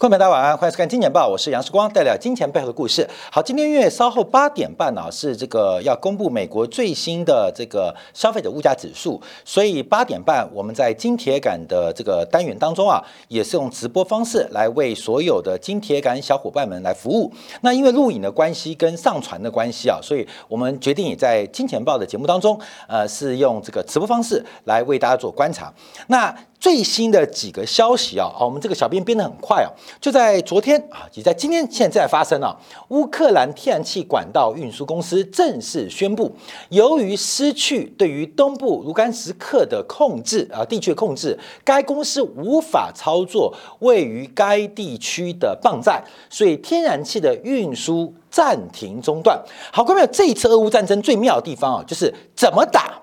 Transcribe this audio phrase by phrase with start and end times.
[0.00, 3.06] 观众朋友大家晚安，欢迎收看《金钱报》，我是杨世光，带来金钱背后的故事。
[3.30, 17.30] 好，今天因为稍后八点半呢、是这个要公布美国最新的这个消费者物价指数，所以八点半我们在金铁杆的这个单元当中啊，也是用直播方式来为所有的金铁杆小伙伴们来服务。
[17.60, 25.70] 那因为录影的关系跟上传的关系啊，所以我们决定也在金钱报的节目当中，呃，是用这个直播方式来为大家做观察。
[26.06, 32.54] 那最新的几个消息啊，啊，我们这个小编编得很快啊，就在昨天啊，也在今天现在发生了、
[32.88, 36.30] 乌克兰天然气管道运输公司正式宣布，
[36.68, 49.42] 由于失去对于东部卢甘斯克的控制啊地区控制，该公司无法操作位于该地区的泵站，所以天然气的运输暂停中断。
[49.72, 53.00] 好，各位朋友，这一次俄乌战争最妙的地方啊，就是怎么打。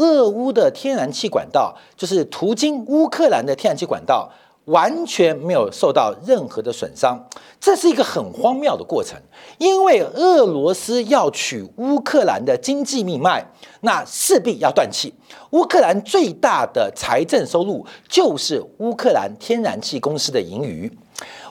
[0.00, 4.30] 俄乌的天然气管道，就是途经乌克兰的天然气管道，
[4.64, 7.28] 完全没有受到任何的损伤。
[7.60, 9.20] 这是一个很荒谬的过程，
[9.58, 13.44] 因为俄罗斯要取乌克兰的经济命脉，
[13.82, 15.12] 那势必要断气。
[15.50, 20.90] 乌克兰最大的财政收入就是乌克兰天然气公司的盈余。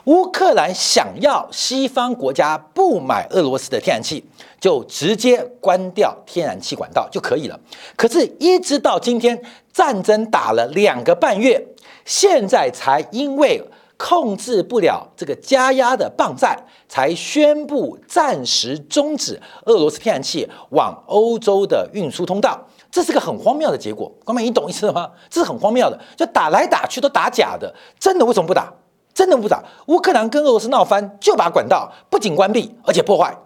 [0.04, 4.24] 乌克兰想要西方国家不买俄罗斯的天然气，
[4.58, 7.60] 就直接关掉天然气管道就可以了。
[7.96, 9.40] 可是，一直到今天，
[9.72, 11.62] 战争打了两个半月，
[12.04, 13.62] 现在才因为
[13.98, 16.58] 控制不了这个加压的泵站，
[16.88, 22.58] 才宣布暂时终止俄罗斯天然气往欧洲的运输通道。
[22.90, 25.10] 这是个很荒谬的结果，哥们，你懂意思了吗？
[25.28, 28.72] 这是很荒谬的，就打来打去都打假的，真的为什么不打？
[29.12, 33.36] 真的不打，乌克兰跟俄罗斯闹翻，就把管道不仅关闭，而且破坏。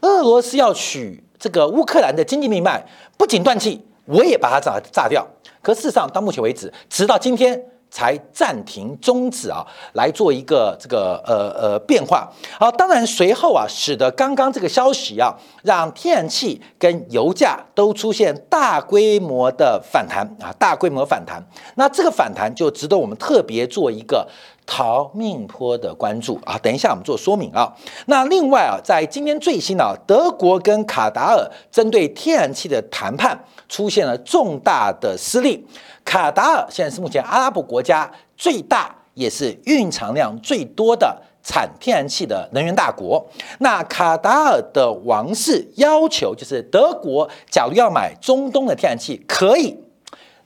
[0.00, 2.86] 俄罗斯要取这个乌克兰的经济命脉，
[3.18, 5.26] 不仅断气，我也把它炸炸掉。
[5.60, 12.32] 可事实上，到目前为止，直到今天才暂停终止啊，来做一个这个呃呃变化。
[12.58, 21.42] 好，当然随后啊，使得刚刚这个消息啊，让天然气跟油价都出现大规模的反弹啊，大规模反弹。
[21.74, 24.26] 那这个反弹就值得我们特别做一个。
[24.66, 27.74] 逃命坡的关注啊，等一下我们做说明啊。
[28.06, 35.66] 那另外啊，在今天最新啊，德国跟卡达尔针对天然气的谈判出现了重大的失利。
[36.04, 43.26] 卡达尔现在是目前阿拉伯国家最大也是蕴藏量最多的产天然气的能源大国。
[43.58, 49.76] 那卡达尔的王室要求就是德国假如要买中东的天然气，可以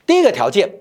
[0.07, 0.81] 第一个条件。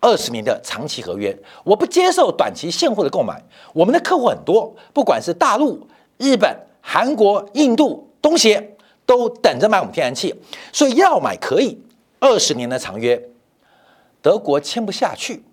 [0.00, 3.42] 二十年的长期合约，我不接受短期现货的购买。
[3.72, 5.86] 我们的客户很多，不管是大陆、
[6.18, 10.34] 日本、韩国、印度、东协，都等着买我们天然气，
[10.72, 11.78] 所以要买可以。
[12.20, 13.20] 二十年的长约，
[14.20, 15.44] 德国签不下去。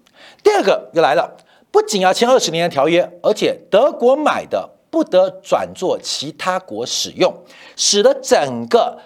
[0.41, 1.37] 第二个又来了，
[1.69, 7.31] 不仅要签二十年的条约，而且德国买的不得转做其他国使用，
[7.75, 8.97] 使得整个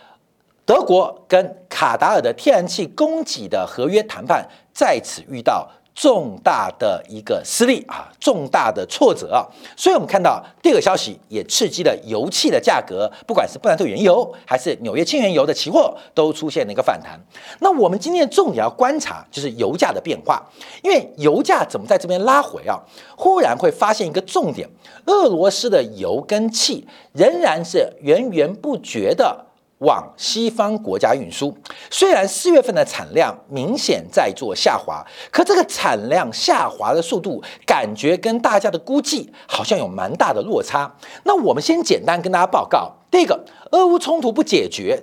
[0.66, 4.48] 德国跟卡达尔的天然气供给的合约谈判。
[4.80, 9.44] 在此遇到重大的一个失利啊，重大的挫折啊，
[9.76, 17.20] 所以我们看到第二个消息也刺激了油气的价格，不管是布兰特原油还是纽约轻原油的期货都出现了一个反弹。
[17.60, 20.42] 那我们今天重点要观察就是油价的变化，
[20.82, 22.80] 因为油价怎么在这边拉回啊？
[23.18, 24.70] 忽然会发现一个重点，
[25.08, 29.48] 俄罗斯的油跟气仍然是源源不绝的。
[29.80, 31.56] 往西方国家运输，
[31.90, 40.96] 虽然四月份的产量明显在做下滑，可这个产量下滑的速度，感觉跟大家的估计好像有蛮大的落差。
[41.24, 45.02] 那我们先简单跟大家报告，第一个，俄乌冲突不解决。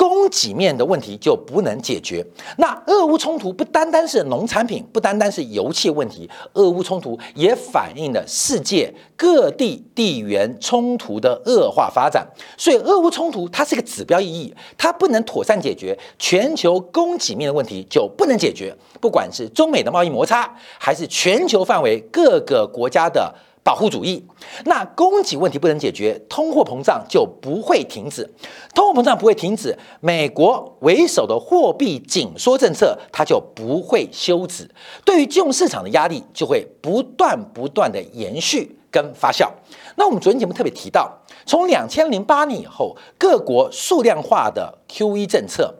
[0.00, 2.24] 供给面的问题就不能解决。
[2.56, 12.26] 那俄乌冲突不单单是农产品，不单单是油气问题，俄乌冲突也反映了世界各地地缘冲突的恶化发展。
[12.56, 18.74] 所以，俄乌冲突它是一个指标意义，它不能妥善解决全球供给面的问题，就不能解决。
[19.02, 23.34] 不管是中美的贸易摩擦，还是全球范围各个国家的。
[23.62, 24.26] 保护主义，
[24.64, 28.28] 那供给问题不能解决，通货膨胀就不会停止。
[28.74, 34.68] 通货膨胀不会停止，美国为首的货币紧缩政策它就不会休止。
[35.04, 39.48] 对于金融市场的压力就会不断不断的延续跟发酵。
[39.96, 45.74] 那我们昨天节目特别提到，从两千零八年以后，各国数量化的 QE 政策、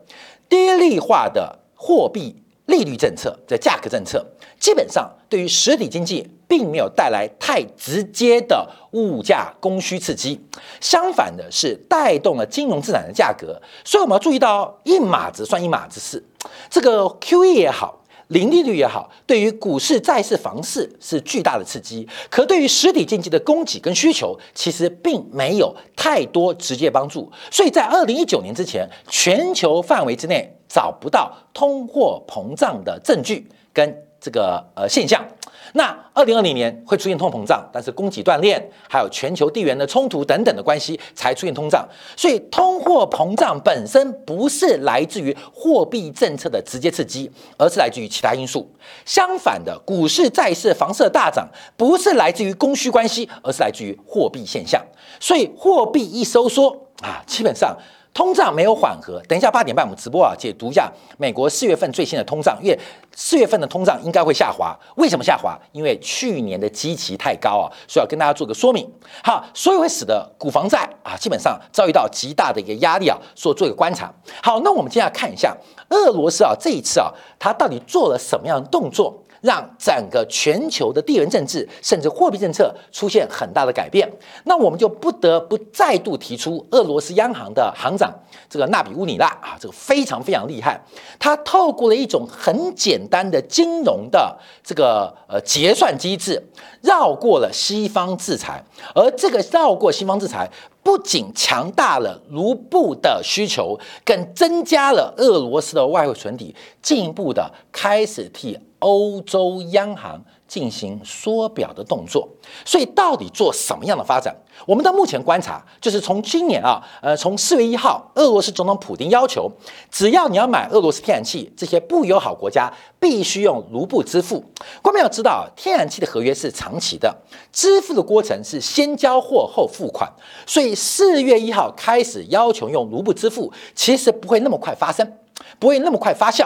[0.48, 4.24] 低利化的货币利率政策这价格政策，
[4.58, 6.26] 基本上对于实体经济。
[6.50, 10.40] 并没有带来太直接的物价供需刺激，
[10.80, 13.62] 相反的是带动了金融资产的价格。
[13.84, 16.20] 所以我们要注意到，一码子算一码子事。
[16.68, 17.99] 这个 QE 也好，
[18.30, 27.30] 零利率也好，对于股市、债市、房市是巨大的刺激，可对于实体经济的供给跟需求，其实并没有太多直接帮助。
[27.50, 35.24] 所以在二零一九年之前，全球范围之内找不到通货膨胀的证据跟这个呃现象。
[35.72, 41.88] 那二零二零年会出现通膨胀，但是供给断裂，还有全球地缘的冲突等等的关系才出现通胀。
[42.16, 48.68] 所以通货膨胀本身不是来自于货币政策的直接刺激，而是来自于其他因素。
[49.04, 54.84] 相反的，股市、债市、房市大涨不是来自于供需关系，而是来自于货币现象。
[55.20, 56.70] 所以货币一收缩
[57.00, 57.76] 啊，基本上。
[58.12, 62.78] 通胀没有缓和，等一下八点半我们直播啊，解读一下美国四月份最新的通胀，因为
[63.14, 64.76] 四月份的通胀应该会下滑。
[64.96, 65.56] 为什么下滑？
[65.72, 68.90] 因为去年的基期太高啊，所以要跟大家做个说明。
[69.22, 74.12] 好，所以会使得股房债啊，基本上遭遇到极大的一个压力啊，所做一个观察。
[74.42, 75.56] 好，那我们接下来看一下
[75.90, 79.22] 俄罗斯啊，这一次啊，它到底做了什么样的动作？
[79.40, 84.10] 让整个全球的地缘政治甚至货币政策出现很大的改变，
[84.44, 88.12] 那我们就不得不再度提出俄罗斯央行的行长
[88.48, 90.80] 这个纳比乌里纳啊，这个非常非常厉害，
[91.18, 96.42] 他透过了一种很简单的金融的这个呃结算机制，
[96.82, 98.62] 绕过了西方制裁，
[98.94, 100.50] 而这个绕过西方制裁。
[100.82, 110.20] 不仅强大了卢布的需求，更增加了俄罗斯的外汇存底，进一步的开始替欧洲央行。
[110.50, 112.28] 进行缩表的动作，
[112.64, 114.34] 所以到底做什么样的发展？
[114.66, 119.48] 我们到目前观察，就是从今年啊，呃，从四月一号，俄罗斯总统普京要求，
[119.92, 122.68] 只要你要买俄罗斯天然气，这些不友好国家
[122.98, 124.42] 必须用卢布支付。
[124.82, 127.16] 观众要知道，天然气的合约是长期的，
[127.52, 130.12] 支付的过程是先交货后付款，
[130.44, 135.16] 所以四月一号开始要求用卢布支付，其实不会那么快发生，
[135.60, 136.44] 不会那么快发酵。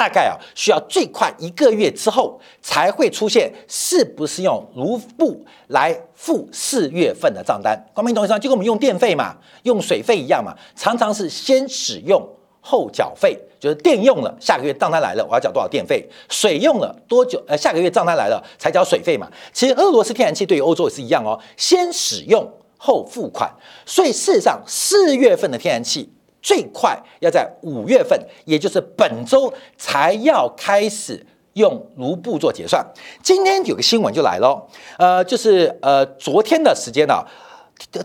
[0.00, 7.78] 大概啊，需要最快一个月之后才会出现，是不是用卢布来付四月份的账单？
[7.92, 12.26] 光明同学就跟我们用电费嘛，用水费一样嘛，常常是先使用
[12.62, 16.08] 后缴费，就是电用了，下个月账单来了，我要缴多少电费？
[16.30, 17.38] 水用了多久？
[17.46, 19.30] 呃，下个月账单来了才缴水费嘛。
[19.52, 23.52] 其实俄罗斯天然气对于欧洲也是一样哦，先使用后付款，
[23.84, 26.10] 所以事实上四月份的天然气。
[26.42, 32.84] 最快要在五月份，也就是本周才要开始用卢布做结算。
[33.22, 34.66] 今天有个新闻就来了，
[34.98, 37.24] 呃，就是呃昨天的时间呢，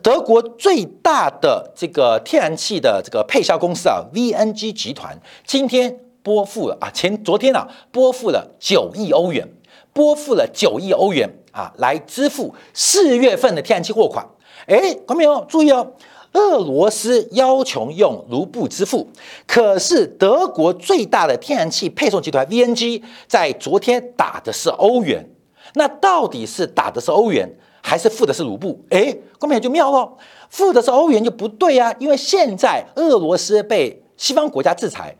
[0.01, 9.47] 德国最大的这个天然气的这个配销公司啊，VNG 集团今天拨付了啊，前昨天啊拨付了九亿欧元，
[9.93, 14.25] 拨付了九亿欧元啊，来支付四月份的天然气货款。
[14.67, 15.93] 哎，观众朋友注意哦。
[16.35, 19.07] 俄罗斯要求用卢布支付，
[19.47, 25.27] 可是德国最大的天然气配送集团 VNG 在昨天打的是欧元，
[25.75, 27.49] 那到底是打的是欧元，
[27.81, 28.83] 还是付的是卢布？
[28.89, 30.17] 哎，关键就妙了，
[30.49, 35.15] 付的是欧元就不对啊，因为现在俄罗斯被西方国家制裁，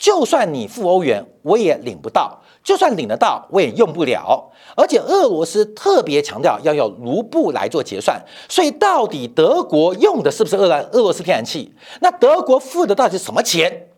[0.00, 2.40] 就算你付欧元，我也领不到。
[2.64, 4.50] 就算领得到，我也用不了。
[4.74, 11.70] 而且俄罗斯特别强调要用卢布来做结算，所以到底德国用的是不是俄兰俄罗斯天然气？
[12.00, 13.88] 那德国付的到底是什么钱？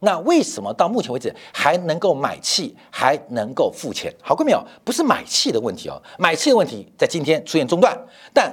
[0.00, 4.14] 那为什么到目前为止还能够买气，还能够付钱？
[4.22, 4.64] 好过没有？
[4.82, 7.98] 不是买气的问题哦，买气的问题在今天出现中断，
[8.32, 8.50] 但。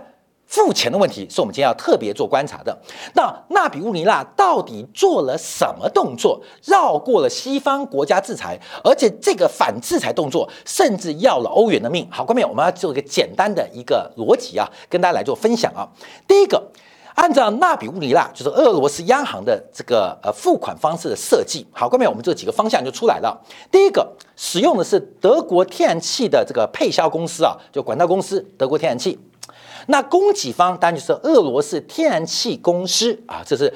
[0.48, 2.76] 付钱的问题是我们今天要特别做观察的。
[3.14, 12.08] 那纳比乌尼拉到底做了什么动作，绕过了西方国家制裁，而且这个反制裁动作甚至要了欧元的命？
[12.10, 15.86] 好，观众我们要做一个简单的一个逻辑啊，跟大家来做分享啊。
[16.26, 16.72] 第一个，
[17.16, 23.38] 按照纳比乌尼拉就是俄罗斯央行的这个呃付款方式的设计，好，观众我们这几个方向就出来了。
[23.70, 29.20] 第一个，使用的是德国天然气的这个配销公司啊，就管道公司德国天然气。
[29.88, 33.74] 那供给方当然就是俄罗斯天然气公司啊，这是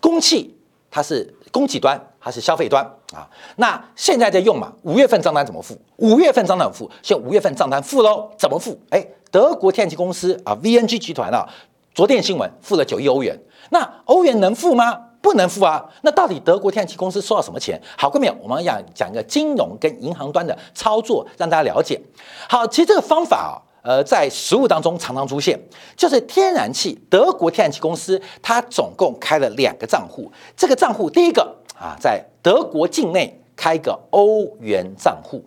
[0.00, 0.56] 供气，
[0.90, 3.28] 它是供给端，它是消费端啊。
[3.56, 4.72] 那现在在用嘛？
[4.82, 5.76] 五月份账单怎么付？
[5.96, 6.90] 五月份账单付？
[7.02, 8.78] 现五月份账单付喽，怎么付？
[8.90, 11.46] 哎，德国天然气公司啊，VNG 集团啊，
[11.94, 13.38] 昨天新闻付了九亿欧元。
[13.70, 14.96] 那欧元能付吗？
[15.20, 15.84] 不能付啊。
[16.02, 17.80] 那到底德国天然气公司收到什么钱？
[17.96, 22.00] 好，各位，我们要讲一个金融跟银行端的操作，让大家了解。
[22.48, 23.58] 好，其实这个方法啊。
[23.82, 25.58] 呃，在实物当中常常出现，
[25.96, 30.30] 就是天然气，德国天然气公司它总共开了两个账户。
[30.56, 35.42] 这个账户，第一个啊，在德国境内开个欧元账户，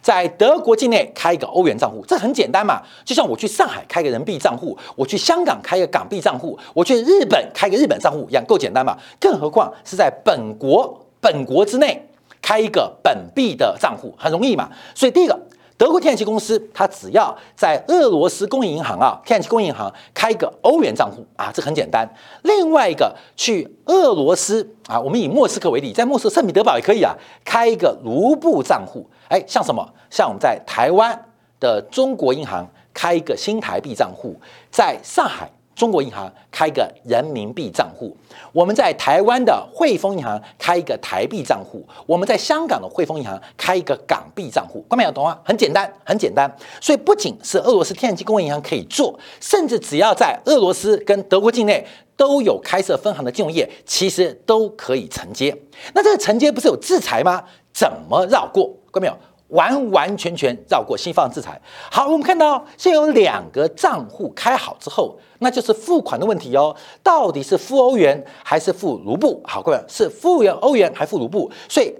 [0.00, 8.96] 在德国境内开一个欧元账户，这很简单嘛，就像我去上海开个人民币账户，我去香港开个港币账户，我去日本开个日本账户一样，够简单嘛？
[9.18, 12.08] 更何况是在本国本国之内。
[12.46, 14.68] 开一个本币的账户，很容易嘛。
[14.94, 15.40] 所以第一个。
[15.76, 22.08] 德国天然气公司，它只要在俄罗斯工业银行啊，天然气工业银行开一个欧元账户啊，这很简单。
[22.42, 27.12] 另外一个去俄罗斯啊，我们以莫斯科为例，在莫斯科圣彼得堡也可以啊，
[27.44, 29.04] 开一个卢布账户。
[29.28, 29.84] 哎，像什么？
[30.10, 31.26] 像我们在台湾
[31.58, 34.36] 的中国银行开一个新台币账户，
[34.70, 35.50] 在上海。
[35.74, 38.16] 中国银行开个人民币账户，
[38.52, 44.84] 我们在台湾的汇丰银行开一个台币账户，我们在香港的汇丰银行开一个港币账户。
[44.88, 45.38] 关没有懂啊？
[45.44, 46.50] 很简单，很简单。
[46.80, 51.84] 所以不仅是俄罗斯天然气工业银行可以做，甚至只要在俄罗斯跟德国境内
[52.16, 55.56] 都有开设分行的金融业，其实都可以承接。
[55.92, 57.42] 那这个承接不是有制裁吗？
[57.72, 58.70] 怎么绕过？
[58.92, 59.18] 关没有？
[59.48, 61.60] 完完全全绕过西方制裁。
[61.90, 66.74] 好，我们看到现有两个账户开好之后，那就是付款的问题哦。
[67.02, 69.40] 到底是付欧元还是付卢布？
[69.44, 71.50] 好，各位是付元欧元还付卢布？
[71.68, 71.94] 所以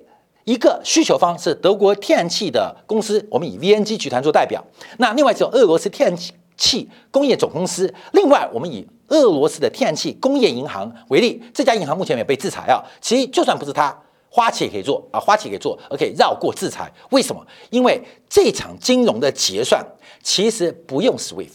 [0.44, 4.64] 一个需求方是德国天然气的公司，我们以 VNG 集团做代表。
[4.98, 6.18] 那另外一种俄罗斯天然
[6.56, 12.82] 气工业总公司，另外我们以俄罗斯的天然气工业银行为例，这家银行目前也被制裁啊。
[13.00, 13.96] 其实就算不是它。
[14.36, 16.92] 花旗也可以做啊，花旗也可以做，OK，绕过制裁。
[17.10, 17.40] 为什么？
[17.70, 19.80] 因为这场金融的结算
[20.24, 21.52] 其实不用 SWIFT，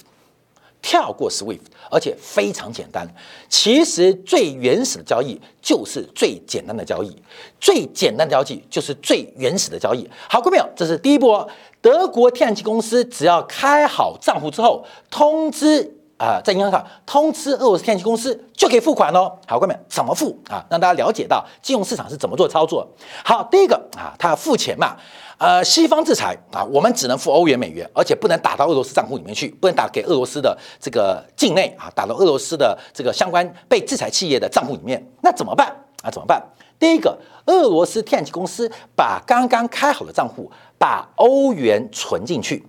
[0.81, 1.59] 跳过 SWIFT，
[1.91, 3.05] 而且非常简单。
[3.49, 7.13] 其实最原始的交易就是最简单的交易，
[7.59, 10.09] 最简单的交易就是最原始的交易。
[10.29, 11.45] 好，各位朋友，这是第一波。
[11.81, 15.98] 德国天然气公司只要开好账户之后，通知。
[16.19, 19.31] 啊，在银行卡通知俄罗斯天然气公司就可以付款喽。
[19.47, 20.63] 好，各位怎么付啊？
[20.69, 22.85] 让大家了解到金融市场是怎么做操作。
[23.23, 24.97] 好，第一个啊，他要付钱嘛。
[25.37, 35.01] 呃，西方制裁啊，我们只能付欧元、美元，而且不能打到俄罗斯账户里面去，不能打给俄罗斯的这个境内啊，打到俄罗斯的这个相关被制裁企业的账户里面。
[35.21, 35.73] 那怎么办
[36.03, 36.11] 啊？
[36.11, 36.43] 怎么办？
[36.77, 42.65] 第一个，俄罗斯天然气公司把刚刚开好的账户把欧元存进去，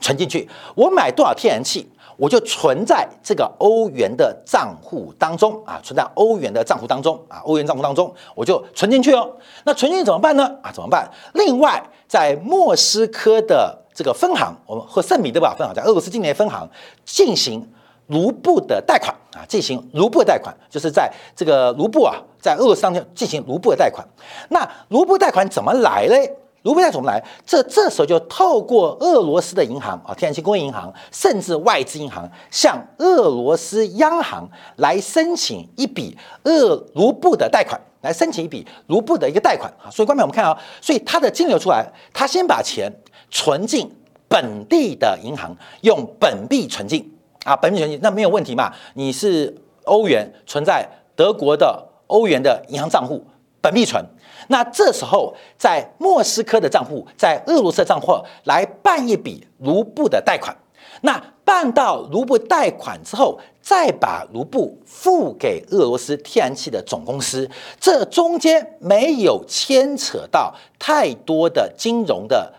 [0.00, 1.90] 存进去，我买多少天然气？
[2.22, 9.28] 我就存在这个欧元的账户当中啊，存在欧元的账户当中啊，欧元账户当中我就存进去哦。
[9.64, 10.44] 那存进去怎么办呢？
[10.62, 11.10] 啊，怎么办？
[11.34, 16.70] 另外，在莫斯科的这个分行，我们和圣彼得堡分行，在俄罗斯境内分行
[17.04, 17.68] 进行
[18.06, 24.06] 卢布的贷款啊，进行卢布的贷款，就是在这个卢布啊，在俄罗斯当中进行卢布的贷款。
[24.50, 26.36] 那卢布贷款怎么来嘞？
[26.62, 27.22] 卢布贷怎么来？
[27.44, 39.90] 这这时候就透过俄罗斯的银行啊，天然气工业银行，甚至外资银行，向俄罗斯央行来申请一笔俄卢布的贷款，来申请一笔卢布的一个贷款啊。
[39.90, 42.92] 所以，观众我们看啊，所以它的金流出来，他先把钱
[43.28, 43.90] 存进
[44.28, 47.12] 本地的银行，用本币存进
[47.44, 48.72] 啊，本币存进，那没有问题嘛？
[48.94, 49.52] 你是
[49.84, 53.26] 欧元存在德国的欧元的银行账户，
[53.60, 54.04] 本币存。
[54.48, 58.12] 那这时候，在莫斯科的账户，在俄罗斯的账户
[58.44, 60.56] 来办一笔卢布的贷款。
[61.02, 67.48] 那办到卢布贷款之后，再把卢布付给俄罗斯天然气的总公司，
[67.80, 72.52] 这中间没有牵扯到太多的金融的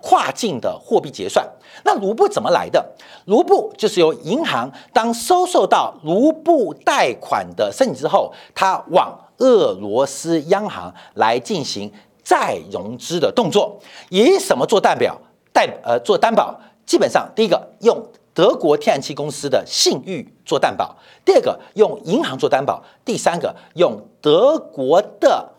[0.00, 1.46] 跨境的货币结算。
[1.84, 2.94] 那卢布怎么来的？
[3.26, 9.18] 卢布就是由银行当收受到卢布贷款的 申请之后，它往。
[9.38, 13.78] 俄罗斯央行来进行再融资的动作，
[14.10, 15.16] 以什么做代表？
[15.52, 16.58] 代呃做担保？
[16.86, 18.00] 基本上，第一个用
[18.34, 25.52] 德国天然气公司的信誉做担保，第二个用银行做担保，第三个用德国的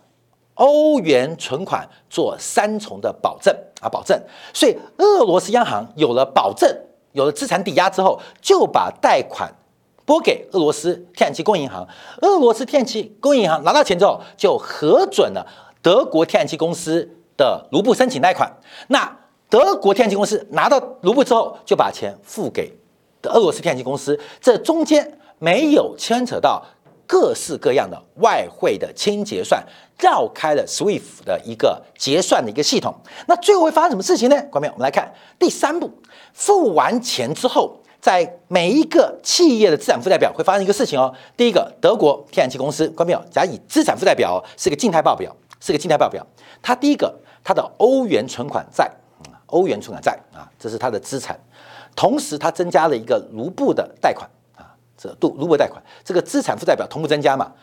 [0.56, 4.20] 欧元存款做三重的保证啊保证。
[4.54, 6.70] 所以，俄罗斯央行有了保证，
[7.12, 9.54] 有了资产抵押之后，就把贷款。
[10.06, 11.88] 拨给俄罗斯天然气工业银行，
[12.22, 15.48] 俄罗斯天然气工业银行拿到钱之后，就核准了
[15.82, 18.52] 德国天然气公司的卢布申请贷款。
[18.88, 19.18] 那
[19.50, 22.78] 德国天然气公司拿到卢布之后，就把钱付给
[23.24, 24.20] 俄罗斯天然气公司。
[24.42, 26.62] 这中间没有牵扯到
[27.08, 29.64] 各式各样的外汇的清结算，
[29.98, 32.94] 绕开了 SWIFT 的一个结算的一个系统。
[33.28, 34.36] 那最后会发生什么事情呢？
[34.52, 35.90] 观众朋友，我们来看第三步，
[36.34, 37.78] 付完钱之后。
[38.04, 41.16] 在每一个企业的资产负债表会发生一个事情哦。
[41.38, 43.24] 第一个，德国天然气公司，关没有？
[43.32, 46.22] 假以资产负债表是个静态报表，是个静态报表。
[46.62, 48.92] 它第一个，它的欧元存款债，
[49.46, 51.40] 欧元存款债啊，这是它的资产。
[51.96, 57.54] 同时，它增加了一个卢布的贷款啊，这杜卢布贷款，这个资产负债表同步增加嘛？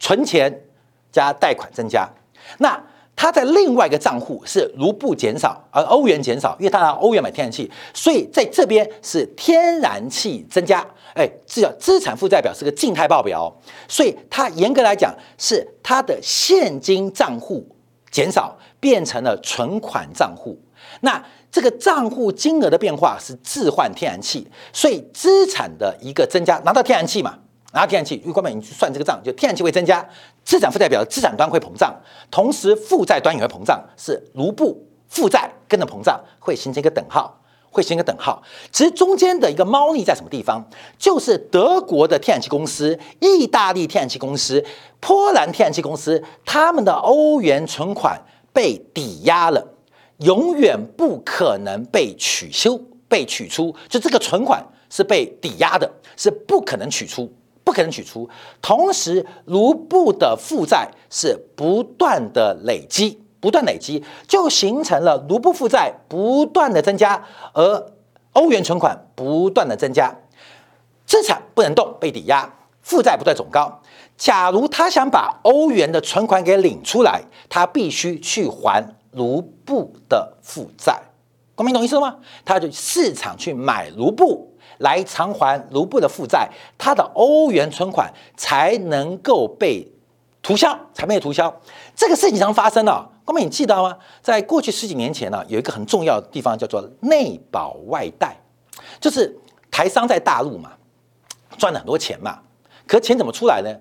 [0.00, 0.64] 存钱
[1.12, 2.10] 加贷款增加，
[2.58, 2.82] 那。
[3.16, 10.86] 它在另外一个账户是卢布减少，而欧元减少，因为它拿欧元买天然气，所以在这边是天然气增加。
[11.14, 13.50] 哎，这叫资产负债表是个静态报表，
[13.88, 17.66] 所以它严格来讲是它的现金账户
[18.10, 20.60] 减少，变成了存款账户。
[21.00, 27.38] 那这个账户金额的变化是置换天然气，所以资产的一个增加，拿到天然气嘛，
[27.76, 30.02] 拿天然气，因为官你去算这个账，就天然气会增加，
[30.42, 31.94] 资产负债表的资产端会膨胀，
[32.30, 37.38] 同时负债端也会膨胀，是卢布负债跟着膨胀，会形成一个等号，
[37.70, 38.42] 会形成一个等号。
[38.72, 40.66] 其实中间的一个猫腻在什么地方？
[40.98, 44.64] 就是德国的天然气公司、意大利天然气公司、
[44.98, 48.18] 波兰天然气公司，他们的欧元存款
[48.54, 49.74] 被抵押了。
[50.20, 57.30] 永远不可能被取修、被取出，就这个存款是被抵押的，是不可能取出、
[57.66, 58.30] 不可能取出。
[58.62, 67.92] 同时，卢布的负债是不断的累积、不断累积，就形成了卢布负债不断的增加，而
[68.34, 70.16] 欧元存款不断的增加，
[71.04, 73.82] 资产不能动，被抵押，负债不断走高。
[74.16, 78.96] 假如他想把欧元的存款给领出来，他必须去还。
[79.12, 81.00] 卢布的负债，
[81.54, 82.18] 公民懂意思了吗？
[82.44, 89.86] 他就市场去买卢布来偿还卢布的负债，他的欧元存款才能够被
[90.42, 91.54] 涂销，才被涂销。
[91.94, 93.96] 这个事情常发生啊，公民你记得吗？
[94.22, 98.36] 在过去十几年前呢，有一个很重要的地方叫做内保外贷，
[99.00, 99.36] 就是
[99.70, 100.72] 台商在大陆嘛
[101.58, 102.38] 赚了很多钱嘛，
[102.86, 103.74] 可钱怎么出来呢？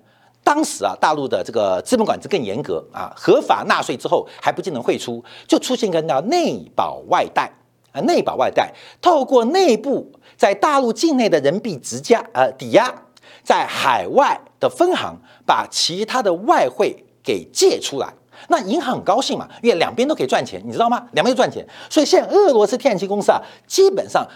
[0.44, 7.52] 当时啊，大陆的这个资本管制更严格啊，合法纳税之后还不见能汇出，就出现一个叫内保外贷
[7.92, 12.94] 啊，内保外贷，透过内部在大陆境内的人民币直加呃抵押，
[13.44, 18.14] 在海外的分行把其他的外汇给借出来，
[18.50, 21.08] 那银行很高兴嘛，因为两边都可以赚钱，你知道吗？
[21.14, 24.28] 两边都赚钱，所以现在俄罗斯天然气公司啊，基本上，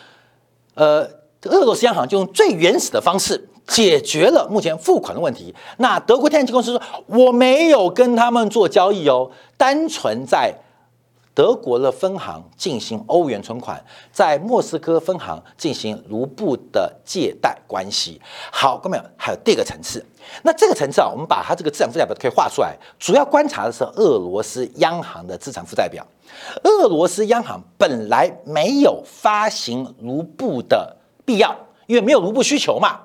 [0.75, 1.09] 呃，
[1.43, 3.49] 俄罗斯央行就用最原始的方式。
[3.69, 5.53] 解决了目前付款的问题。
[5.77, 10.51] 那德国天然气公司说：“我没有跟他们做交易哦，单纯在
[11.39, 18.19] 德国的分行进行欧元存款，在莫斯科分行进行卢布的借贷关系。”
[18.51, 20.05] 好，各位还有第二个层次。
[20.43, 26.05] 那这个层次啊，我们把它这个资产负债表可以画出来，主要观察的是俄罗斯央行的资产负债表。
[26.63, 31.55] 俄罗斯央行本来没有发行卢布的必要，
[31.87, 32.99] 因为没有卢布需求嘛。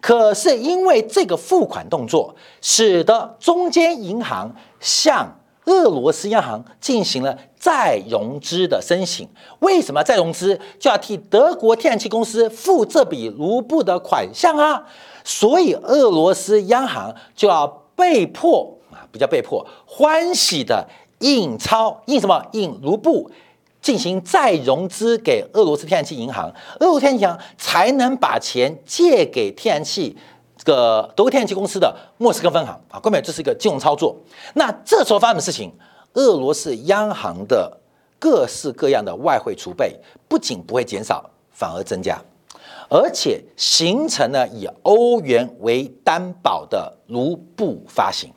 [0.00, 5.39] 可是因为这个付款动作，使得中间银行向
[5.70, 9.28] 俄罗斯央行进行了再融资的申请。
[9.60, 14.82] 为什么再融资就要替德国天然气公司付这笔卢布的款项啊？
[15.22, 20.88] 所以俄罗斯央行就要被迫啊，比较被迫欢喜的
[21.20, 22.44] 印钞，印什么？
[22.52, 23.30] 印卢布。
[23.82, 30.14] 进行再融资给俄罗斯天然气银行，俄罗斯天然气银行才能把钱借给天然气
[30.62, 34.14] 这个德国天然气公司的莫斯科分行啊，各位，这是一个金融操作。
[34.52, 35.72] 那这时候发生的事情，
[36.12, 37.78] 俄罗斯央行的
[38.18, 42.20] 各式各样的外汇储备不仅不会减少，反而增加，
[42.90, 48.30] 而且形成了以欧元为担保的卢布发行。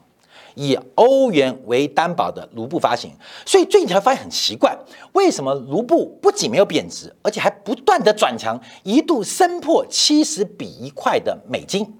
[0.55, 3.11] 以欧元为担保的卢布发行，
[3.45, 4.77] 所以最近才发现很奇怪，
[5.13, 11.91] 为什么卢布不仅没有贬值，而且还不断的转强，一度升破七十比一块的美金，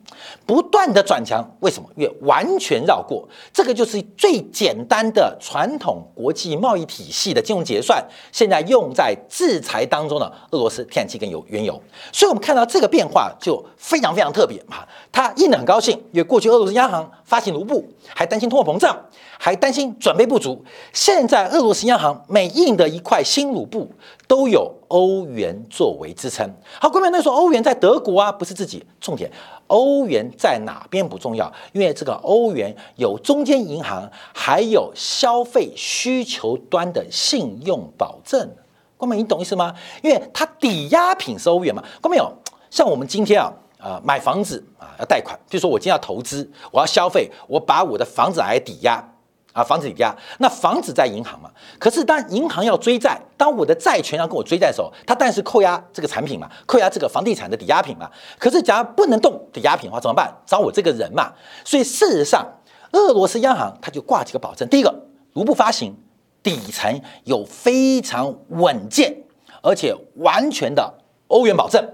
[0.46, 1.90] 不断的转强，为什么？
[1.96, 18.43] 因为完全绕过这个就是最简单的传统国际贸易体系的金融结算，现在用在制裁当中的俄罗斯天然气跟油原油，所以我们看到这个变化就非常非常特别嘛，他印的很高兴，因为过去俄罗斯央行发行卢布还担心。
[18.50, 18.98] 通货膨胀，
[19.40, 20.64] 还担心准备不足。
[20.92, 23.92] 现在俄罗斯央行每印的一块新卢布
[24.28, 26.50] 都有欧元作为支撑。
[26.80, 29.32] 好，各位，那说欧元在德国啊，不是自己重点。
[29.68, 38.50] 欧元在哪边不重要，因为这个欧元有中间银行，还有消费需求端的信用保证。
[38.98, 39.74] 各位，你懂意思吗？
[40.02, 41.84] 因为它抵押品是欧元嘛。
[42.02, 42.32] 各位有
[42.70, 43.52] 像我们今天啊。
[43.84, 45.38] 啊，买房子啊，要贷款。
[45.50, 49.04] 比如说，我今天要投资，我要消费，我把我的房子来抵押
[49.52, 50.16] 啊，房子抵押。
[50.40, 51.52] 那房子在银行嘛？
[51.78, 58.10] 可是当银行要追债，当我的债权要跟我追债的时候，它但是扣押这个产品嘛，扣押这个房地产的抵押品嘛。
[58.40, 60.34] 可是假如不能动抵押品的话，怎么办？
[60.46, 61.34] 找我这个人嘛。
[61.66, 62.48] 所以事实上，
[62.94, 64.96] 俄罗斯央行它就挂几个保证：第一个，
[65.34, 65.94] 卢布发行
[66.42, 69.14] 底层有非常稳健
[69.62, 70.94] 而且完全的
[71.28, 71.86] 欧元保证。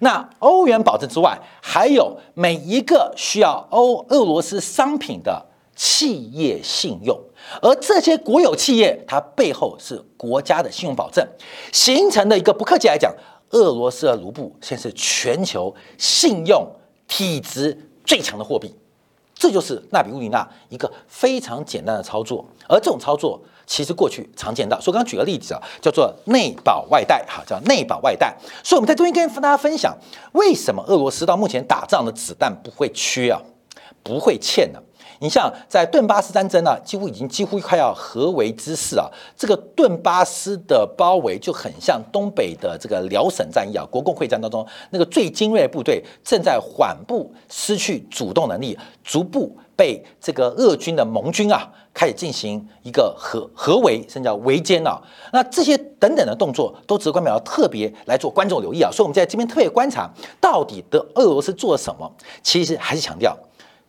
[0.00, 5.44] 那欧元保证之外，还有每一个需要欧俄罗斯商品的
[5.76, 7.18] 企业信用，
[7.60, 11.26] 而这些国有企业，它背后是国家的信用保证
[11.72, 12.52] 形成的一个。
[12.52, 13.14] 不客气来讲，
[13.50, 16.66] 俄罗斯的卢布现在是全球信用
[17.08, 18.74] 体值最强的货币。
[19.34, 24.80] 这就是纳比乌林娜一个非常简单的操作，而这种操作其实过去常见到。
[24.80, 28.36] 所以刚刚举个例子啊，叫做内保外贷，哈，叫内保外贷。
[28.62, 29.96] 所以我们在中间跟大家分享，
[30.32, 33.40] 为什么俄罗斯到目前打仗的子弹不会缺啊，
[34.02, 34.80] 不会欠呢？
[35.20, 39.08] 你像在顿巴斯战争呢，几乎已经几乎快要合围之势啊。
[39.36, 43.84] 这个顿巴斯的包围就很像东北的这个辽沈战役啊。
[43.90, 55.00] 国共会战当中，那个最精锐的部队正在缓步失去主动能力，逐步被这个俄军的盟军啊开始进行一个合合围，甚至叫围歼啊。
[55.32, 58.90] 那这些等等的动作，都值得官淼要特别来做观众留意啊。
[58.92, 62.10] 所以我们在这边特别观察，到底的俄罗斯做了什么？
[62.42, 63.36] 其实还是强调。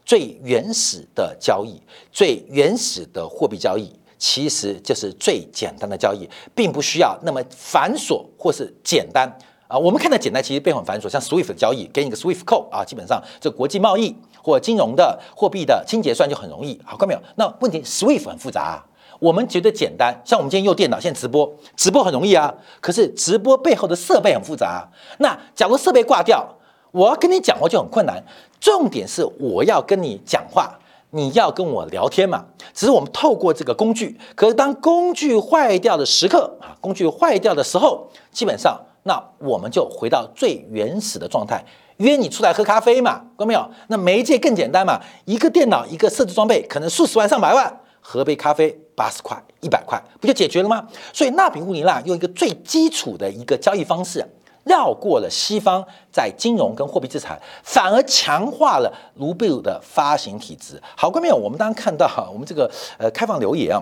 [0.06, 9.28] 最原始的交易，最原始的货币交易，其实就是最简单的交易，并不需要那么繁琐或是简单
[9.68, 9.76] 啊。
[9.78, 11.10] 我们看到简单，其实背后很繁琐。
[11.10, 16.80] 像 SWIFT 的交易，给你个 SWIFT code 啊，基本上这国际贸易或金融的货币的清结算就很容易。
[16.86, 17.22] 好，看没有？
[17.36, 18.86] 那问题 SWIFT 很复杂啊。
[19.20, 22.54] 我们觉得简单，像我们今天用电脑现在直播，直播很容易啊。
[22.82, 24.88] 可是直播背后的设备很复杂。
[25.20, 26.46] 那假如设备挂掉，
[26.91, 28.22] 我要跟你讲话就很困难。
[28.65, 30.75] 重点是我要跟你讲话，
[31.12, 32.43] 你要跟我聊天嘛？
[32.73, 41.63] 只是我们透过这个工具，可是当工具坏掉的时刻啊，工具坏掉的时候，基本上那我们就回到最原始的状态，
[41.97, 43.69] 约你出来喝咖啡嘛，看到没有？
[43.89, 50.88] 那媒介更简单嘛，一个电脑，一个设置装备，可能数十万上百万，喝杯咖啡八十块、一百块，不就解决了吗？
[51.13, 54.28] 所以纳比乌尼拉用一个最基础的一个交易方式。
[54.65, 60.82] 绕过了西方在金融跟货币制裁，反而强化了卢布的发行体制。
[60.97, 63.82] 好，观众，我们当然看到哈，我们这个呃开放留言啊，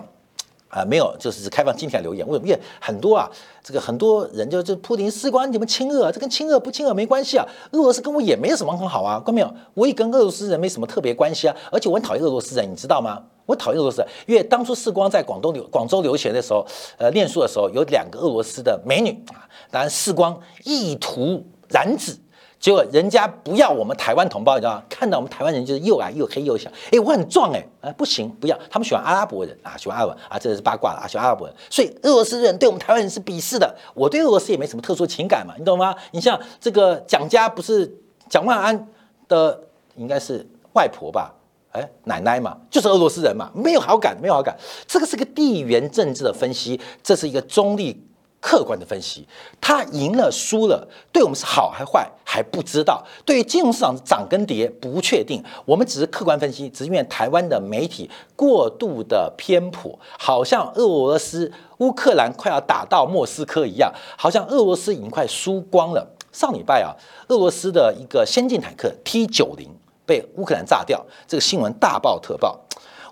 [0.74, 2.28] 啊没有，就是开放今天留言。
[2.28, 2.48] 为什么？
[2.48, 3.30] 因为很多啊，
[3.64, 7.46] 这个很多人就就普林士官你们亲俄，这跟亲俄不亲俄没关系啊。
[7.74, 11.56] 俄罗斯跟我也没什么很好啊，观众朋友，我也跟俄罗斯人没什么特别关系啊。
[11.72, 13.22] 而且我很讨厌俄罗斯人，你知道吗？
[13.46, 16.66] 我讨厌俄罗斯人，因为当初世光在广东留广州留学的时候，
[16.98, 19.46] 呃，念书的时候有两个俄罗斯的美女啊。
[19.70, 22.16] 当然，世光意图染指，
[22.63, 24.84] 结果人家不要我们台湾同胞，你知道吗？
[24.89, 33.76] 看到我们台湾人就是又矮又黑又小，哎，我很壮哎，啊，不行，不要，他们喜欢阿拉伯人啊，喜欢阿文啊，这是八卦了啊，喜欢阿拉伯人，所以俄罗斯人对我们台湾人是鄙视的。
[33.93, 35.93] 我对俄罗斯也没什么特殊情感嘛，你懂吗？
[36.12, 37.93] 你像这个蒋家不是
[38.30, 38.88] 蒋万安
[39.28, 39.60] 的，
[39.97, 41.36] 应该是外婆吧？
[41.71, 44.58] 哎，奶奶嘛，就是俄罗斯人嘛，没有好感，没有好感。
[44.88, 48.02] 这个是个地缘政治的分析，这是一个中立。
[48.43, 49.25] 客观的分析，
[49.62, 53.01] 他赢了输了，对我们是好还坏还不知道。
[53.25, 66.06] 对于金融市场涨跟跌不确定，我们只是客观分析，只是因为台湾的媒体过度的偏颇，好像俄罗斯乌克兰快要打到莫斯科一样，好像俄罗斯已经快输光了。
[66.34, 66.91] 上礼拜啊，
[67.29, 69.69] 俄罗斯的一个先进坦克 T 九零
[70.06, 72.60] 被乌克兰炸掉，这个新闻大爆特爆。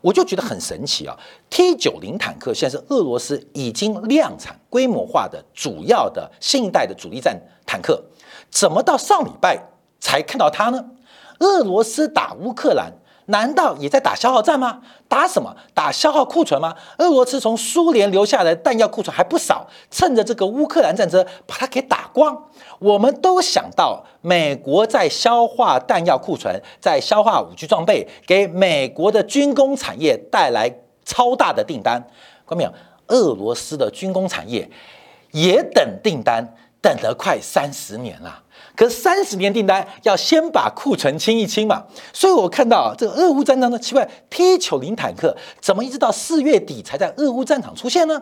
[0.01, 1.17] 我就觉得很神奇啊
[1.49, 8.03] ！T 九零坦克现在是俄罗斯已经量产规模化的主要的新一代的主力战坦克，
[8.49, 9.63] 怎么到上礼拜
[9.99, 10.83] 才看到它呢？
[11.39, 12.91] 俄罗斯打乌克兰。
[13.27, 14.81] 难道也在打消耗战吗？
[15.07, 15.55] 打什么？
[15.73, 16.75] 打消耗库存吗？
[16.97, 22.49] 俄罗斯从苏联留下来的弹药库存还不少，趁着这个乌克兰战争把它给打光。
[22.79, 30.73] 我们都想到美国在消化弹药库存，在消化武器装备，给美国的军工产业带来
[31.05, 32.01] 超大的订单。
[32.45, 32.73] 看到没有？
[33.07, 34.69] 俄罗斯的军工产业
[35.31, 38.43] 也等订单，等了快三十年了。
[38.75, 48.21] 可三十年订单要先把库存清一清嘛，所以我看到这个俄乌战争的奇怪，T 九零坦克怎么一直到四月底才在俄乌战场出现呢？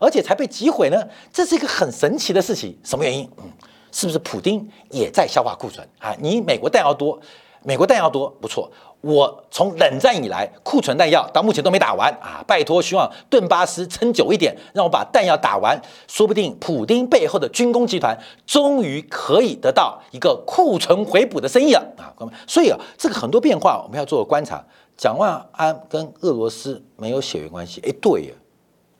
[0.00, 1.02] 而且才被击毁呢？
[1.32, 3.30] 这是一个很神奇的事情，什么原因？
[3.38, 3.44] 嗯，
[3.92, 6.14] 是不是普丁也在消化库存啊？
[6.18, 7.18] 你美国弹药多，
[7.62, 8.70] 美国弹药多，不错。
[9.04, 12.42] 我从冷战以来库存弹药到目前都没打完啊！
[12.46, 22.16] 拜托，希望顿巴斯撑久一点，让我把弹药打完，说不定普丁背后的军工集团终于可以得到一个库存回补的生意了啊！
[22.46, 24.64] 所以啊，这个很多变化我们要做个观察。
[24.96, 28.30] 蒋万安跟俄罗斯没有血缘关系，哎，对呀，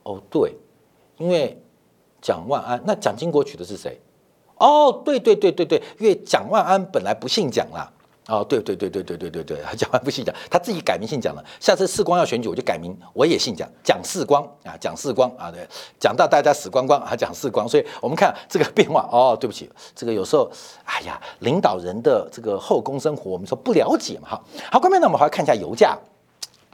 [0.02, 0.54] 哦对，
[1.16, 1.58] 因为
[2.20, 3.98] 蒋万安那蒋经国娶的是谁？
[4.58, 7.90] 哦，对对对对对，因为蒋万安本来不姓蒋啦。
[8.26, 11.44] 哦，对对对对对对对对， 讲完不姓蒋，他自己改名姓蒋了。
[11.60, 15.66] 下次世光要选举，我就改名，我也姓蒋，蒋世光啊，蒋世光啊，对，
[16.00, 17.68] 讲到大家死光光啊，蒋世光。
[17.68, 20.50] 所以我们看这个变化，哦，对不起，这个有时候，
[20.84, 24.42] 哎呀，领导人的这个后宫生活，我们说不了解嘛，哈。
[24.72, 25.98] 好，关面呢，我们还要看一下油价。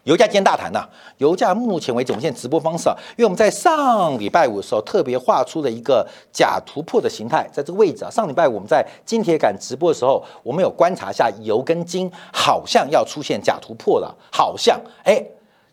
[0.05, 15.23] 油价今天大谈呐，油价目前为止，我们现在直播方式啊，因为我们在上礼拜五的时候特别画出了一个假突破的形态，在这个位置啊，上礼拜我们在金铁杆直播的时候，我们有观察下油跟金好像要出现假突破了，好像哎，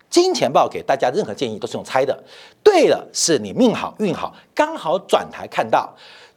[0.10, 2.22] 金钱豹给大家任何建议都是用猜的，
[2.62, 5.90] 对了是你命好运好，刚好转台看到，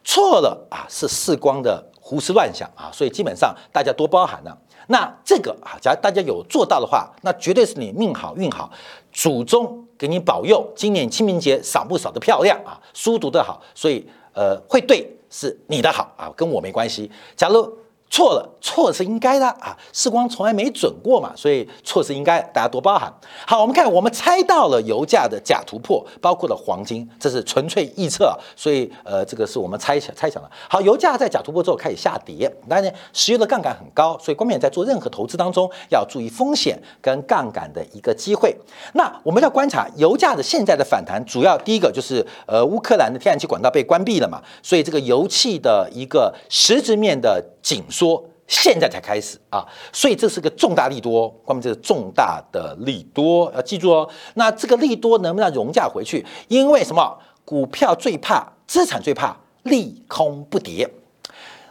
[0.05, 4.57] 错了啊是视光的胡思乱想啊，所以基本上大家多包涵呢。
[4.91, 8.69] 那这个啊，假如大家有做到的话，那绝对是你命好运好，
[9.11, 17.09] 祖宗给你保佑，今年清明节扫不扫的漂亮啊，书读得好，所以呃会对是你的好啊，跟我没关系。
[17.35, 17.80] 假如。
[18.11, 19.75] 错了，错是应该的啊！
[19.93, 23.11] 时光从来没准过嘛，所以错是应该，大家多包涵。
[23.47, 30.51] 好，我们看，我们猜到了油价的假突破，包括了黄金，这是纯粹臆测，所以呃，这个是我们猜想猜想的。
[30.69, 38.53] 好，油价在假突破之后开始下跌，当然，石油的杠杆很高，所以光面在做任何投资当中要注意风险跟杠杆的一个机会。
[38.91, 48.00] 那我们要观察油价的现在的反弹，主要第一个就是呃，乌克兰的天然气管道被关闭了嘛，所以这个油气的一个实质面的紧缩。
[48.01, 54.09] 说现在才开始啊，所以这是个重大利多，关键这是重大的利多，要记住哦。
[54.33, 56.25] 那这个利多能不能融价回去？
[56.47, 57.17] 因为什么？
[57.45, 60.89] 股票最怕，资产最怕利空不跌。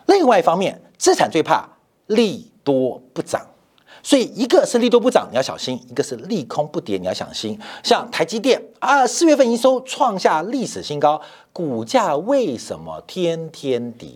[0.07, 1.69] 另外一方面，资产最怕
[2.07, 3.45] 利多不涨。
[4.03, 7.59] 所以一个是利多不涨，你要小心；一个是利空不跌，你要小心。
[7.83, 11.21] 像台积电啊，四月份营收创下历史新高，
[11.53, 14.09] 股价为什么天天跌？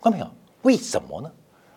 [0.00, 0.26] 观众朋友，
[0.62, 1.30] 为什么呢？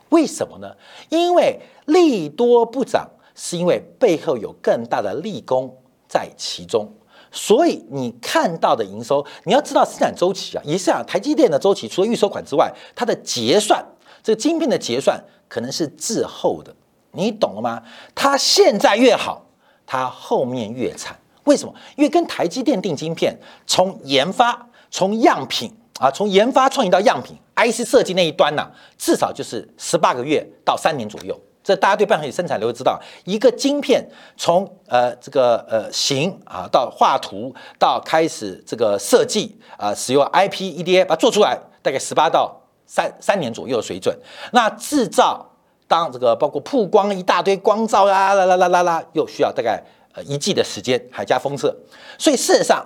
[0.09, 0.73] 为什么呢？
[1.09, 5.75] 因为利多不涨，是因为背后有更大的利空
[6.07, 6.91] 在其中。
[7.31, 11.03] 所以你看到的营收，你要知道生产周期啊，也是啊。
[11.03, 13.85] 台积电的周期除了预收款之外，它的结算，
[14.23, 16.73] 这个晶片的结算可能是滞后的。
[17.11, 17.83] 你懂了吗？
[18.15, 19.45] 它现在越好，
[19.85, 21.19] 它后面越惨。
[21.43, 21.73] 为什么？
[21.95, 25.71] 因为跟台积电订晶片，从研发，从样品。
[25.99, 31.39] 啊，从研发创意到样品，IC 设计那一端呢，至少就是十八个月到三年左右。
[31.63, 34.07] 这大家对半导体生产流知道，一个晶片
[34.37, 42.55] 从呃这个呃型啊到画图到开始这个设计啊，使用 IP EDA 把它做出来，大概十八到
[42.85, 44.17] 三三年左右的水准。
[44.53, 45.45] 那制造
[45.89, 49.83] 当这个包括曝光一大堆光照啦啦啦啦啦啦，又需要大概
[50.13, 51.75] 呃一季的时间，还加封测。
[52.17, 52.85] 所以事实上，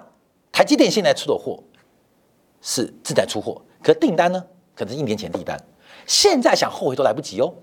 [0.52, 1.62] 台积电现在出的货。
[2.62, 4.44] 是正在出货，可订单呢？
[4.74, 5.62] 可能是一年前订单，
[6.06, 7.54] 现在想后悔都来不及哦。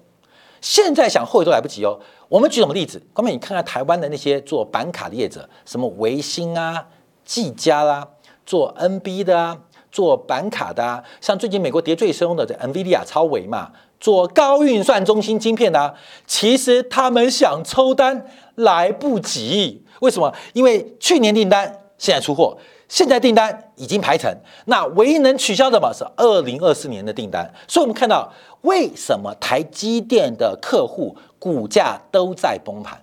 [0.61, 1.99] 现在想后悔都来不及哦。
[2.29, 3.01] 我们举什么例子？
[3.13, 6.87] 光妹，你看看台湾的那些做板卡的业者，什么维新啊、
[7.25, 8.07] 技嘉啦，
[8.45, 9.59] 做 NB 的啊，
[9.91, 15.95] 做板卡的啊，像最近美国跌最凶的这 NVIDIA 超维嘛，做高运算中心晶片的，啊，
[16.27, 19.85] 其实他们想抽单来不及。
[20.01, 20.33] 为什么？
[20.53, 22.59] 因为去年订单现在出货。
[22.89, 27.53] 现在订单已经排成，那唯一能取消的嘛是二零二四年的订单。
[27.69, 32.99] 所以，我们看到为什么台积电的客户股价都在崩盘，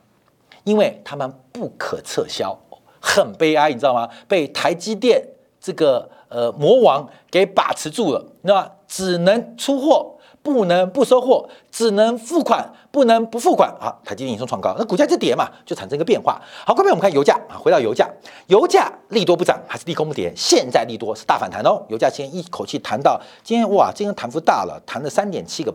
[0.64, 2.58] 因为他们不可撤销，
[3.00, 4.10] 很悲哀，你知道吗？
[4.28, 5.24] 被台积电
[5.62, 10.15] 这个呃魔王给把持住了，那只能出货。
[10.46, 13.90] 不能不收货，只能付款，不能不付款啊！
[14.06, 16.40] 台积电营收创高，那股价就跌嘛，就产生一个变化。
[16.64, 18.08] 好，后面我们看油价啊，回到油价，
[18.46, 20.32] 油价利多不涨还是利空不跌？
[20.36, 25.74] 现在利多是大反弹哦，油价今天一口气弹到今天哇，今天弹幅大了，弹了三点七个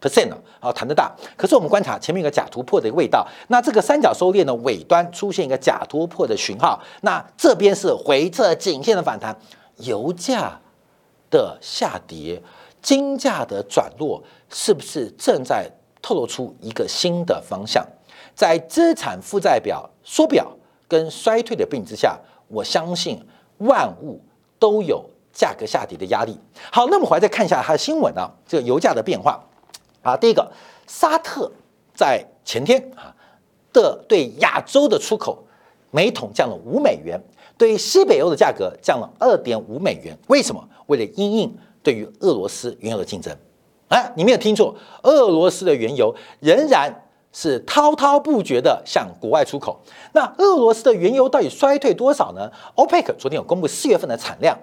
[0.00, 1.10] percent 了，好，弹得大。
[1.36, 9.36] 可是我们观察前面有个假突破的一个味道，那这个三角收敛的尾端出现一个假突破的讯号，那这边是回撤颈线的反弹，
[9.78, 10.60] 油价
[11.28, 12.40] 的下跌。
[12.82, 15.70] 金价的转弱是不是正在
[16.02, 17.86] 透露出一个新的方向？
[18.34, 20.50] 在资产负债表缩表
[20.88, 22.18] 跟衰退的背景之下，
[22.48, 23.24] 我相信
[23.58, 24.20] 万物
[24.58, 26.36] 都有价格下跌的压力。
[26.72, 29.40] 好，那么我来再看一下它的新闻啊，这个油价的变化
[30.02, 30.16] 啊。
[30.16, 30.50] 第一个，
[30.86, 31.50] 沙特
[31.94, 33.14] 在前天啊
[33.72, 35.44] 的对亚洲的出口
[35.90, 37.20] 每桶降了五美元，
[37.56, 40.16] 对西北欧的价格降了二点五美元。
[40.26, 40.68] 为什么？
[40.86, 41.56] 为了因应。
[41.82, 43.36] 对于俄罗斯原油的竞争，
[43.88, 49.80] 哎，你没有听错，俄罗斯的原油仍然是滔滔不绝的向国外出口。
[50.12, 54.56] 那俄罗斯的原油到底衰退多少呢？OPEC 昨天有公布四月份的产量，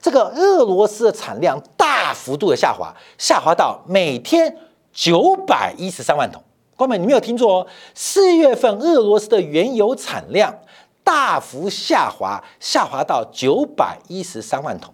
[0.00, 4.56] 这个俄罗斯的产量大幅度的下滑，下滑到每天
[4.92, 6.42] 九百一十三万桶。
[6.76, 10.56] 光美，你没有听错哦，四月份俄罗斯的原油产量
[11.04, 14.92] 大幅下滑，下滑到九百一十三万桶。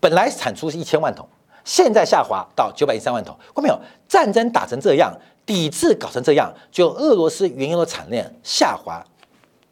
[0.00, 1.26] 本来产出是一千万桶，
[1.64, 3.36] 现在下滑到九百一十三万桶。
[3.54, 3.78] 看到没有？
[4.08, 5.12] 战争打成这样，
[5.44, 9.04] 抵制搞成这样，就俄罗斯原油的产量下滑，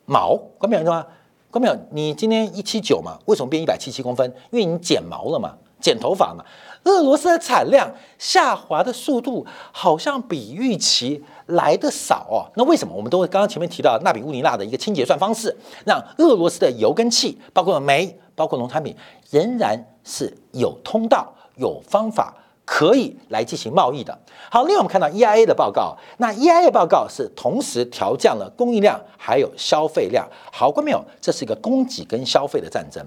[0.05, 1.07] 毛，关没有吗？
[1.51, 1.77] 关没有？
[1.91, 4.29] 你今天一七九嘛，为什么变一百七七公分？
[4.51, 6.45] 因为你剪毛了嘛，剪头发嘛。
[6.85, 12.47] 俄罗斯的产量下滑的速度好像比预期来的少哦。
[12.55, 12.95] 那为什么？
[12.95, 18.95] 我们都会刚刚前面提到纳比乌尼钠的一个清结算方式，让俄罗斯的油跟气，包括煤，包括农产品，
[19.31, 22.33] 仍然是有通道、有方法
[22.65, 24.17] 可以来进行贸易的。
[24.51, 30.29] 好，另外我们看到 EIA 的报告，那 EIA 报告是同时调降了供应量还有消费量。
[30.53, 33.05] 好，观众朋友，这是一个供给跟消费的战争，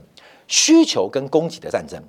[0.48, 2.02] 需求跟供给的战争。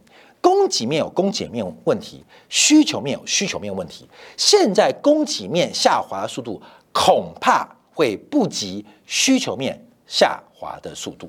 [0.42, 4.08] 供给面有供给面问题，需求面有需求面问题。
[4.38, 6.58] 现在供给面下滑的速度
[6.92, 11.28] 恐怕会不及需求面下滑的速度，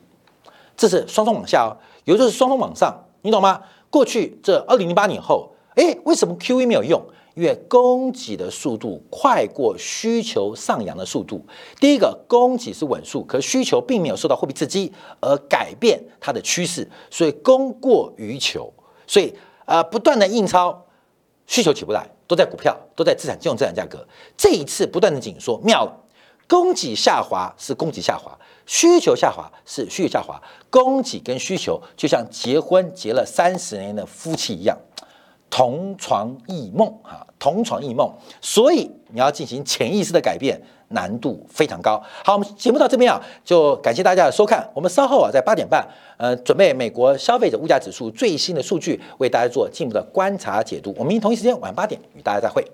[0.75, 3.61] 这是双双往下哦，也就是双双往上，你懂吗？
[3.89, 7.01] 过去这二零零八年后，哎，为什么 QE 没有用？
[7.33, 11.45] 因为供给的速度快过需求上扬的速度。
[11.79, 18.73] 第一个，供给是稳数，可需求并没有受到货币刺激而改变它的趋势，所以供过于求。
[19.07, 20.85] 所以，呃，不断的印钞，
[21.47, 24.05] 需求起不来，都在股票，都在资产金融资产价格。
[24.35, 25.97] 这一次不断的紧缩，妙了，
[26.49, 34.77] 供给下滑是供给下滑，需求下滑是需求下滑，供给跟需求就像结婚结了三十年的夫妻一样。
[35.49, 42.01] 同床异梦啊，同床异梦，所以你要进行潜意识的改变，难度非常高。
[42.23, 44.65] 好，我们节目到这边啊，就感谢大家的收看。
[44.73, 50.95] 我们稍后啊，在八点半，呃，准备美国消费者物价指数最新的数据，为大家做进一步的观察解读。
[50.97, 52.65] 我们同一时间晚上八点与大家再会。